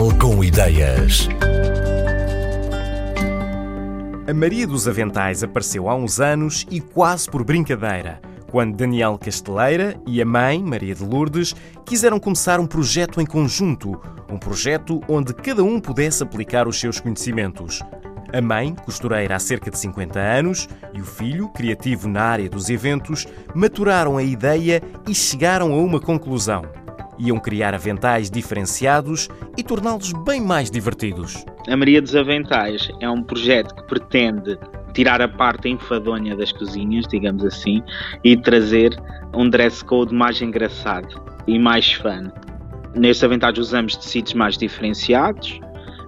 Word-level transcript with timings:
Portugal 0.00 0.18
com 0.18 0.42
ideias. 0.42 1.28
A 4.26 4.32
Maria 4.32 4.66
dos 4.66 4.88
Aventais 4.88 5.42
apareceu 5.42 5.90
há 5.90 5.94
uns 5.94 6.18
anos 6.18 6.66
e 6.70 6.80
quase 6.80 7.28
por 7.28 7.44
brincadeira, 7.44 8.18
quando 8.50 8.76
Daniel 8.76 9.18
Casteleira 9.18 10.00
e 10.06 10.22
a 10.22 10.24
mãe, 10.24 10.62
Maria 10.62 10.94
de 10.94 11.04
Lourdes, 11.04 11.54
quiseram 11.84 12.18
começar 12.18 12.58
um 12.60 12.66
projeto 12.66 13.20
em 13.20 13.26
conjunto, 13.26 14.00
um 14.30 14.38
projeto 14.38 15.02
onde 15.06 15.34
cada 15.34 15.62
um 15.62 15.78
pudesse 15.78 16.22
aplicar 16.22 16.66
os 16.66 16.80
seus 16.80 16.98
conhecimentos. 16.98 17.82
A 18.32 18.40
mãe, 18.40 18.74
costureira 18.74 19.36
há 19.36 19.38
cerca 19.38 19.70
de 19.70 19.78
50 19.78 20.18
anos, 20.18 20.66
e 20.94 21.00
o 21.00 21.04
filho, 21.04 21.50
criativo 21.50 22.08
na 22.08 22.22
área 22.22 22.48
dos 22.48 22.70
eventos, 22.70 23.26
maturaram 23.54 24.16
a 24.16 24.22
ideia 24.22 24.80
e 25.06 25.14
chegaram 25.14 25.74
a 25.74 25.76
uma 25.76 26.00
conclusão. 26.00 26.79
Iam 27.20 27.38
criar 27.38 27.74
aventais 27.74 28.30
diferenciados 28.30 29.28
e 29.54 29.62
torná-los 29.62 30.12
bem 30.24 30.40
mais 30.40 30.70
divertidos. 30.70 31.44
A 31.68 31.76
Maria 31.76 32.00
dos 32.00 32.16
Aventais 32.16 32.88
é 32.98 33.10
um 33.10 33.22
projeto 33.22 33.74
que 33.74 33.82
pretende 33.82 34.58
tirar 34.94 35.20
a 35.20 35.28
parte 35.28 35.68
enfadonha 35.68 36.34
das 36.34 36.50
cozinhas, 36.50 37.06
digamos 37.06 37.44
assim, 37.44 37.82
e 38.24 38.38
trazer 38.38 38.98
um 39.34 39.50
dress 39.50 39.84
code 39.84 40.14
mais 40.14 40.40
engraçado 40.40 41.22
e 41.46 41.58
mais 41.58 41.92
fun. 41.92 42.30
Nestes 42.94 43.22
aventais 43.22 43.58
usamos 43.58 43.96
tecidos 43.96 44.32
mais 44.32 44.56
diferenciados, 44.56 45.60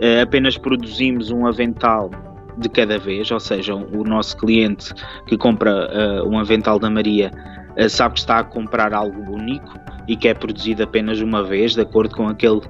eh, 0.00 0.22
apenas 0.22 0.56
produzimos 0.56 1.30
um 1.30 1.46
avental 1.46 2.10
de 2.56 2.68
cada 2.70 2.98
vez, 2.98 3.30
ou 3.30 3.40
seja, 3.40 3.74
o 3.74 4.04
nosso 4.04 4.36
cliente 4.38 4.94
que 5.26 5.36
compra 5.36 5.90
uh, 6.24 6.28
um 6.28 6.38
avental 6.38 6.78
da 6.78 6.88
Maria 6.88 7.30
uh, 7.76 7.88
sabe 7.88 8.14
que 8.14 8.20
está 8.20 8.38
a 8.38 8.44
comprar 8.44 8.94
algo 8.94 9.32
único 9.32 9.74
e 10.08 10.16
que 10.16 10.28
é 10.28 10.34
produzido 10.34 10.82
apenas 10.82 11.20
uma 11.20 11.42
vez, 11.42 11.74
de 11.74 11.80
acordo 11.80 12.14
com 12.14 12.28
aquele 12.28 12.60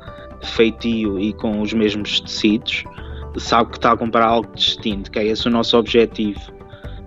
feitio 0.42 1.19
e 1.19 1.33
com 1.33 1.61
os 1.61 1.72
mesmos 1.72 2.20
tecidos, 2.20 2.84
sabe 3.36 3.70
que 3.70 3.78
está 3.78 3.92
a 3.92 3.97
comprar 3.97 4.27
algo 4.27 4.48
distinto, 4.55 5.11
que 5.11 5.19
é 5.19 5.27
esse 5.27 5.48
o 5.48 5.50
nosso 5.50 5.77
objetivo. 5.77 6.41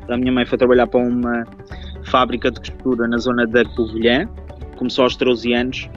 A 0.10 0.18
minha 0.18 0.32
mãe 0.32 0.46
foi 0.46 0.58
trabalhar 0.58 0.88
para 0.88 1.00
uma 1.00 1.46
fábrica 2.04 2.50
de 2.52 2.60
costura 2.60 3.08
na 3.08 3.18
zona 3.18 3.46
da 3.46 3.64
Covilhã, 3.66 4.28
começou 4.78 5.04
aos 5.04 5.16
13 5.16 5.54
anos, 5.54 5.90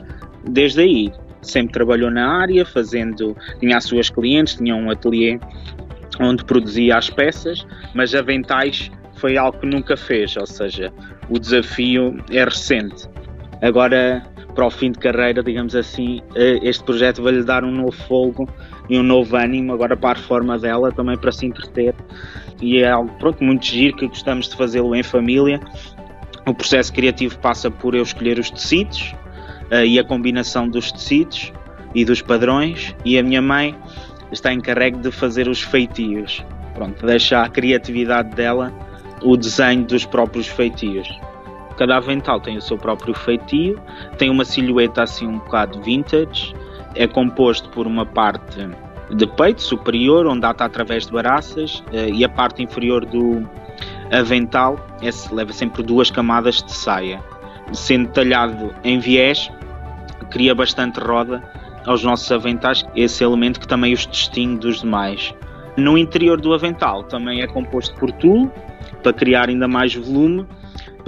desde 0.48 0.82
aí 0.82 1.12
sempre 1.42 1.72
trabalhou 1.72 2.10
na 2.10 2.40
área, 2.40 2.64
fazendo, 2.66 3.36
tinha 3.58 3.76
as 3.76 3.84
suas 3.84 4.10
clientes, 4.10 4.56
tinha 4.56 4.74
um 4.74 4.90
ateliê 4.90 5.38
onde 6.20 6.44
produzia 6.44 6.96
as 6.96 7.08
peças, 7.08 7.66
mas 7.94 8.14
aventais 8.14 8.90
foi 9.14 9.36
algo 9.36 9.58
que 9.58 9.66
nunca 9.66 9.96
fez, 9.96 10.36
ou 10.36 10.46
seja, 10.46 10.92
o 11.28 11.38
desafio 11.38 12.16
é 12.30 12.44
recente. 12.44 13.08
Agora, 13.62 14.22
para 14.54 14.66
o 14.66 14.70
fim 14.70 14.90
de 14.90 14.98
carreira, 14.98 15.42
digamos 15.42 15.74
assim, 15.74 16.20
eh, 16.34 16.58
este 16.62 16.82
projeto 16.82 17.22
vai 17.22 17.32
lhe 17.34 17.44
dar 17.44 17.62
um 17.64 17.70
novo 17.70 17.92
fogo 17.92 18.48
e 18.88 18.98
um 18.98 19.02
novo 19.02 19.36
ânimo 19.36 19.72
agora 19.72 19.96
para 19.96 20.18
a 20.18 20.20
reforma 20.20 20.58
dela, 20.58 20.90
também 20.92 21.16
para 21.16 21.30
se 21.30 21.46
entreter. 21.46 21.94
E 22.60 22.78
é 22.78 22.90
algo 22.90 23.10
pronto, 23.18 23.42
muito 23.44 23.66
giro 23.66 23.96
que 23.96 24.06
gostamos 24.06 24.48
de 24.48 24.56
fazê-lo 24.56 24.94
em 24.94 25.02
família. 25.02 25.60
O 26.46 26.54
processo 26.54 26.92
criativo 26.92 27.38
passa 27.38 27.70
por 27.70 27.94
eu 27.94 28.02
escolher 28.02 28.38
os 28.38 28.50
tecidos, 28.50 29.14
uh, 29.70 29.84
e 29.84 29.98
a 29.98 30.04
combinação 30.04 30.68
dos 30.68 30.92
tecidos 30.92 31.52
e 31.94 32.04
dos 32.04 32.20
padrões 32.20 32.94
e 33.04 33.18
a 33.18 33.22
minha 33.22 33.40
mãe 33.40 33.76
está 34.32 34.52
encarregue 34.52 34.98
de 34.98 35.10
fazer 35.10 35.48
os 35.48 35.62
feitios. 35.62 36.44
Pronto, 36.74 37.04
deixa 37.04 37.42
a 37.42 37.48
criatividade 37.48 38.34
dela 38.34 38.72
o 39.22 39.36
desenho 39.36 39.84
dos 39.84 40.04
próprios 40.04 40.46
feitios. 40.46 41.08
Cada 41.80 41.96
avental 41.96 42.38
tem 42.38 42.58
o 42.58 42.60
seu 42.60 42.76
próprio 42.76 43.14
feitio, 43.14 43.80
tem 44.18 44.28
uma 44.28 44.44
silhueta 44.44 45.02
assim 45.02 45.26
um 45.26 45.38
bocado 45.38 45.80
vintage, 45.80 46.54
é 46.94 47.06
composto 47.06 47.70
por 47.70 47.86
uma 47.86 48.04
parte 48.04 48.68
de 49.08 49.26
peito 49.26 49.62
superior, 49.62 50.26
onde 50.26 50.44
ata 50.44 50.66
através 50.66 51.06
de 51.06 51.12
baraças, 51.12 51.82
eh, 51.90 52.10
e 52.10 52.22
a 52.22 52.28
parte 52.28 52.62
inferior 52.62 53.06
do 53.06 53.48
avental 54.12 54.78
é, 55.00 55.08
leva 55.34 55.54
sempre 55.54 55.82
duas 55.82 56.10
camadas 56.10 56.62
de 56.62 56.70
saia, 56.70 57.24
sendo 57.72 58.10
talhado 58.10 58.74
em 58.84 58.98
viés 58.98 59.50
cria 60.30 60.54
bastante 60.54 61.00
roda 61.00 61.42
aos 61.86 62.04
nossos 62.04 62.30
aventais, 62.30 62.84
esse 62.94 63.24
elemento 63.24 63.58
que 63.58 63.66
também 63.66 63.94
os 63.94 64.06
distingue 64.06 64.58
dos 64.58 64.82
demais. 64.82 65.34
No 65.78 65.96
interior 65.96 66.38
do 66.38 66.52
avental 66.52 67.04
também 67.04 67.40
é 67.40 67.46
composto 67.46 67.94
por 67.94 68.12
tule, 68.12 68.50
para 69.02 69.14
criar 69.14 69.48
ainda 69.48 69.66
mais 69.66 69.94
volume, 69.94 70.46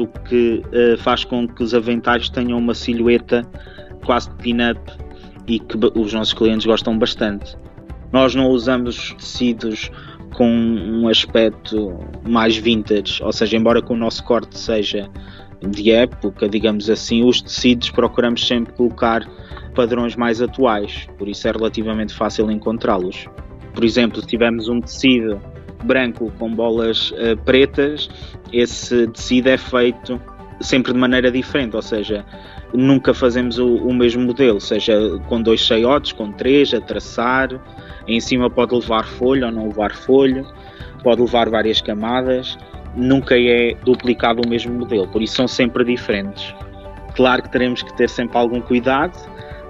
o 0.00 0.06
que 0.06 0.62
uh, 0.66 0.98
faz 0.98 1.24
com 1.24 1.46
que 1.46 1.62
os 1.62 1.74
aventais 1.74 2.28
tenham 2.28 2.58
uma 2.58 2.74
silhueta 2.74 3.42
quase 4.04 4.30
de 4.30 4.36
pin-up 4.36 4.80
e 5.46 5.58
que 5.58 5.76
os 5.94 6.12
nossos 6.12 6.32
clientes 6.32 6.66
gostam 6.66 6.98
bastante. 6.98 7.56
Nós 8.12 8.34
não 8.34 8.48
usamos 8.48 9.14
tecidos 9.14 9.90
com 10.34 10.48
um 10.48 11.08
aspecto 11.08 11.98
mais 12.22 12.56
vintage, 12.56 13.22
ou 13.22 13.32
seja, 13.32 13.56
embora 13.56 13.82
com 13.82 13.94
o 13.94 13.96
nosso 13.96 14.24
corte 14.24 14.58
seja 14.58 15.08
de 15.60 15.92
época, 15.92 16.48
digamos 16.48 16.90
assim, 16.90 17.22
os 17.24 17.40
tecidos 17.40 17.90
procuramos 17.90 18.46
sempre 18.46 18.72
colocar 18.72 19.28
padrões 19.74 20.16
mais 20.16 20.42
atuais, 20.42 21.06
por 21.18 21.28
isso 21.28 21.46
é 21.48 21.52
relativamente 21.52 22.14
fácil 22.14 22.50
encontrá-los. 22.50 23.26
Por 23.72 23.84
exemplo, 23.84 24.20
se 24.20 24.26
tivermos 24.26 24.68
um 24.68 24.80
tecido 24.80 25.40
branco 25.84 26.32
com 26.38 26.54
bolas 26.54 27.10
uh, 27.12 27.36
pretas, 27.44 28.08
esse 28.52 29.06
tecido 29.08 29.48
é 29.48 29.56
feito 29.56 30.20
sempre 30.60 30.92
de 30.92 30.98
maneira 30.98 31.30
diferente, 31.30 31.76
ou 31.76 31.82
seja, 31.82 32.24
nunca 32.72 33.12
fazemos 33.12 33.58
o, 33.58 33.76
o 33.76 33.92
mesmo 33.92 34.22
modelo, 34.22 34.60
seja 34.60 34.94
com 35.28 35.42
dois 35.42 35.60
cheiotes, 35.60 36.12
com 36.12 36.30
três, 36.32 36.72
a 36.72 36.80
traçar, 36.80 37.48
em 38.06 38.20
cima 38.20 38.48
pode 38.48 38.74
levar 38.74 39.04
folha 39.04 39.46
ou 39.46 39.52
não 39.52 39.68
levar 39.68 39.92
folha, 39.94 40.44
pode 41.02 41.20
levar 41.20 41.48
várias 41.50 41.80
camadas, 41.80 42.56
nunca 42.94 43.38
é 43.38 43.74
duplicado 43.84 44.42
o 44.44 44.48
mesmo 44.48 44.72
modelo, 44.72 45.08
por 45.08 45.22
isso 45.22 45.36
são 45.36 45.48
sempre 45.48 45.84
diferentes. 45.84 46.54
Claro 47.14 47.42
que 47.42 47.50
teremos 47.50 47.82
que 47.82 47.94
ter 47.96 48.08
sempre 48.08 48.38
algum 48.38 48.60
cuidado, 48.60 49.12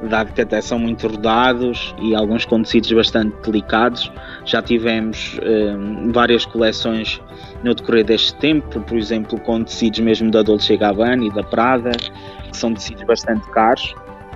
dado 0.08 0.32
que 0.32 0.40
até 0.40 0.60
são 0.60 0.78
muito 0.78 1.06
rodados 1.06 1.94
e 2.00 2.14
alguns 2.14 2.44
com 2.44 2.62
tecidos 2.62 2.92
bastante 2.92 3.34
delicados. 3.44 4.10
Já 4.44 4.60
tivemos 4.60 5.38
um, 5.42 6.10
várias 6.12 6.44
coleções 6.44 7.20
no 7.62 7.74
decorrer 7.74 8.04
deste 8.04 8.34
tempo, 8.36 8.80
por 8.80 8.96
exemplo, 8.96 9.38
com 9.40 9.62
tecidos 9.62 10.00
mesmo 10.00 10.30
da 10.30 10.42
Dolce 10.42 10.76
Gabbana 10.76 11.24
e 11.24 11.30
da 11.30 11.42
Prada, 11.42 11.92
que 11.92 12.56
são 12.56 12.74
tecidos 12.74 13.04
bastante 13.04 13.48
caros. 13.50 13.94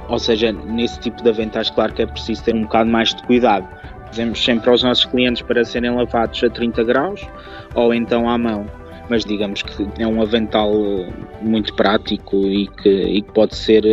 Ou 0.08 0.18
seja, 0.18 0.52
nesse 0.52 1.00
tipo 1.00 1.22
de 1.22 1.30
aventais, 1.30 1.68
claro 1.70 1.92
que 1.92 2.02
é 2.02 2.06
preciso 2.06 2.44
ter 2.44 2.54
um 2.54 2.62
bocado 2.62 2.88
mais 2.88 3.12
de 3.12 3.22
cuidado. 3.24 3.66
Fazemos 4.06 4.42
sempre 4.42 4.70
aos 4.70 4.82
nossos 4.82 5.04
clientes 5.04 5.42
para 5.42 5.64
serem 5.64 5.90
lavados 5.90 6.42
a 6.44 6.48
30 6.48 6.84
graus 6.84 7.26
ou 7.74 7.92
então 7.92 8.28
à 8.28 8.38
mão. 8.38 8.66
Mas 9.08 9.24
digamos 9.24 9.62
que 9.62 9.86
é 9.98 10.06
um 10.06 10.20
avental 10.22 10.72
eh, 10.74 11.12
muito 11.40 11.74
prático 11.74 12.36
e 12.46 12.66
que, 12.66 12.88
e 12.88 13.22
que 13.22 13.32
pode 13.32 13.54
ser 13.54 13.84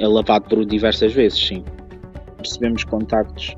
é 0.00 0.08
lavado 0.08 0.48
por 0.48 0.64
diversas 0.64 1.12
vezes, 1.12 1.38
sim. 1.38 1.64
Recebemos 2.38 2.84
contactos 2.84 3.54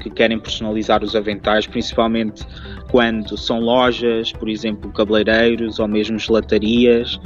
que 0.00 0.08
querem 0.08 0.38
personalizar 0.38 1.04
os 1.04 1.14
aventais, 1.14 1.66
principalmente 1.66 2.46
quando 2.90 3.36
são 3.36 3.60
lojas, 3.60 4.32
por 4.32 4.48
exemplo, 4.48 4.90
cabeleireiros 4.92 5.78
ou 5.78 5.86
mesmo 5.86 6.18
gelatarias, 6.18 7.20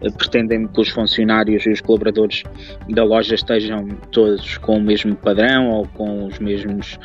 eh, 0.00 0.10
pretendem 0.10 0.66
que 0.68 0.80
os 0.80 0.88
funcionários 0.90 1.66
e 1.66 1.70
os 1.70 1.80
colaboradores 1.80 2.44
da 2.90 3.04
loja 3.04 3.34
estejam 3.34 3.88
todos 4.12 4.58
com 4.58 4.76
o 4.76 4.80
mesmo 4.80 5.16
padrão 5.16 5.70
ou 5.70 5.86
com 5.88 6.26
os 6.26 6.38
mesmos 6.38 6.98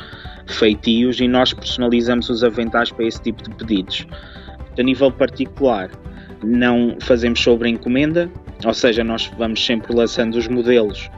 feitios 0.46 1.20
e 1.20 1.26
nós 1.26 1.52
personalizamos 1.52 2.30
os 2.30 2.44
aventais 2.44 2.92
para 2.92 3.04
esse 3.04 3.20
tipo 3.20 3.42
de 3.42 3.50
pedidos. 3.56 4.06
A 4.78 4.82
nível 4.82 5.10
particular, 5.10 5.90
não 6.44 6.96
fazemos 7.00 7.40
sobre 7.40 7.68
encomenda, 7.68 8.30
ou 8.64 8.74
seja, 8.74 9.04
nós 9.04 9.30
vamos 9.36 9.64
sempre 9.64 9.94
lançando 9.94 10.36
os 10.36 10.48
modelos 10.48 11.10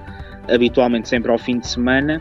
habitualmente 0.49 1.09
sempre 1.09 1.31
ao 1.31 1.39
fim 1.39 1.59
de 1.59 1.67
semana 1.67 2.21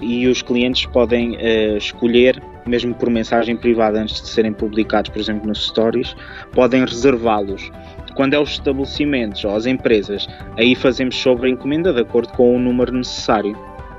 e 0.00 0.26
os 0.26 0.42
clientes 0.42 0.84
podem 0.86 1.36
uh, 1.36 1.76
escolher, 1.76 2.42
mesmo 2.66 2.94
por 2.94 3.08
mensagem 3.08 3.56
privada 3.56 4.00
antes 4.00 4.20
de 4.20 4.28
serem 4.28 4.52
publicados, 4.52 5.10
por 5.10 5.20
exemplo, 5.20 5.46
nos 5.46 5.66
stories, 5.66 6.16
podem 6.52 6.84
reservá-los. 6.84 7.70
Quando 8.14 8.34
é 8.34 8.38
os 8.38 8.50
estabelecimentos 8.50 9.44
ou 9.44 9.54
as 9.54 9.64
empresas, 9.64 10.26
aí 10.58 10.74
fazemos 10.74 11.16
sobre 11.16 11.48
encomenda 11.48 11.92
de 11.92 12.00
acordo 12.00 12.32
com 12.32 12.56
o 12.56 12.58
número 12.58 12.92
necessário. 12.92 13.56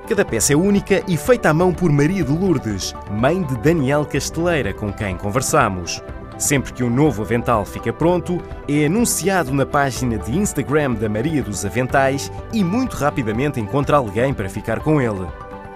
Cada 0.08 0.26
peça 0.26 0.54
é 0.54 0.56
única 0.56 1.02
e 1.08 1.16
feita 1.16 1.50
à 1.50 1.54
mão 1.54 1.74
por 1.74 1.90
Maria 1.90 2.24
de 2.24 2.32
Lourdes, 2.32 2.94
mãe 3.10 3.42
de 3.42 3.58
Daniel 3.60 4.06
Casteleira, 4.06 4.74
com 4.74 4.92
quem 4.92 5.16
conversamos. 5.16 6.04
Sempre 6.38 6.74
que 6.74 6.84
um 6.84 6.90
novo 6.90 7.22
avental 7.22 7.64
fica 7.66 7.94
pronto, 7.94 8.42
é 8.68 8.86
anunciado 8.86 9.54
na 9.54 9.66
página 9.66 10.18
de 10.18 10.38
Instagram 10.38 10.94
da 10.94 11.08
Maria 11.08 11.44
dos 11.44 11.66
Aventais 11.66 12.32
e 12.52 12.64
muito 12.64 12.96
rapidamente 12.96 13.60
encontra 13.60 13.98
alguém 13.98 14.34
para 14.34 14.50
ficar 14.50 14.80
com 14.80 15.02
ele. 15.02 15.28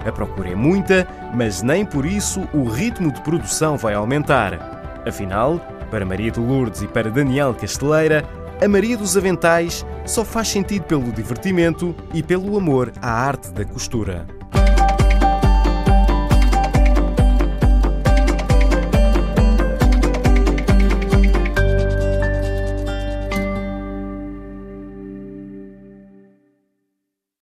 A 0.06 0.12
procura 0.12 0.50
é 0.50 0.56
muita, 0.56 1.08
mas 1.34 1.62
nem 1.62 1.86
por 1.86 2.06
isso 2.06 2.48
o 2.54 2.64
ritmo 2.64 3.12
de 3.12 3.22
produção 3.22 3.78
vai 3.78 3.94
aumentar. 3.94 5.02
Afinal, 5.06 5.60
para 5.92 6.06
Maria 6.06 6.32
de 6.32 6.40
Lourdes 6.40 6.82
e 6.82 6.88
para 6.88 7.10
Daniel 7.10 7.54
Casteleira, 7.54 8.24
a 8.62 8.68
Maria 8.68 8.98
dos 8.98 9.16
Aventais 9.16 9.86
só 10.06 10.26
faz 10.26 10.48
sentido 10.48 10.84
pelo 10.84 11.12
divertimento 11.12 11.96
e 12.14 12.24
pelo 12.24 12.58
amor 12.58 12.92
à 13.02 13.12
arte 13.12 13.52
da 13.52 13.64
costura. 13.64 14.37